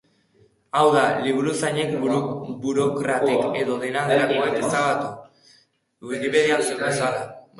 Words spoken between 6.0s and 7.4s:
Wikipedian bezala?